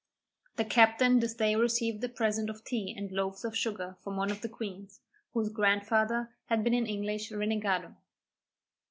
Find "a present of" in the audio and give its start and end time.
2.03-2.63